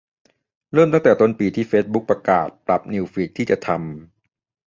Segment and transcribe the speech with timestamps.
[0.73, 3.77] เริ่มตั้งแต่ต้นปีที่เฟซบุ๊กประกาศปรับนิวส์ฟีดที่จะทำ